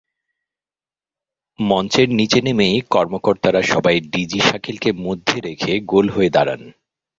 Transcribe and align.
মঞ্চের 1.59 2.09
নিচে 2.09 2.39
নেমেই 2.41 2.75
কর্মকর্তারা 2.89 3.61
সবাই 3.63 3.97
ডিজি 4.11 4.39
শাকিলকে 4.39 4.89
মধ্যে 4.97 5.37
রেখে 5.41 5.73
গোল 5.85 6.05
হয়ে 6.09 6.29
দাঁড়ান। 6.29 6.61